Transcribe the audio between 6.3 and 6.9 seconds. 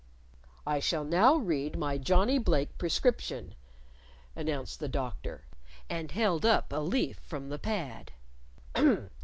up a